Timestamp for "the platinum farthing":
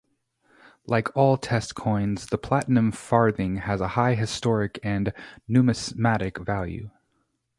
2.25-3.57